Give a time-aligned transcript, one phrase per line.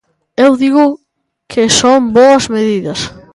[0.45, 0.85] Eu digo
[1.51, 2.99] que son boas medidas.